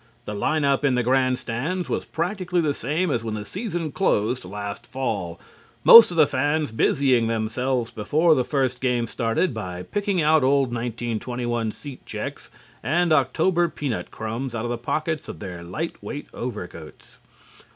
The 0.25 0.33
line 0.33 0.65
up 0.65 0.83
in 0.83 0.95
the 0.95 1.03
grandstands 1.03 1.87
was 1.87 2.05
practically 2.05 2.59
the 2.59 2.73
same 2.73 3.11
as 3.11 3.23
when 3.23 3.35
the 3.35 3.45
season 3.45 3.91
closed 3.91 4.43
last 4.45 4.87
Fall, 4.87 5.39
most 5.83 6.09
of 6.09 6.17
the 6.17 6.25
fans 6.25 6.71
busying 6.71 7.27
themselves 7.27 7.91
before 7.91 8.33
the 8.33 8.43
first 8.43 8.81
game 8.81 9.05
started 9.05 9.53
by 9.53 9.83
picking 9.83 10.23
old 10.23 10.43
1921 10.73 11.71
seat 11.71 12.03
checks 12.03 12.49
and 12.81 13.13
October 13.13 13.69
peanut 13.69 14.09
crumbs 14.09 14.55
out 14.55 14.65
of 14.65 14.71
the 14.71 14.77
pockets 14.79 15.29
of 15.29 15.37
their 15.37 15.61
light 15.63 16.01
weight 16.01 16.25
overcoats. 16.33 17.19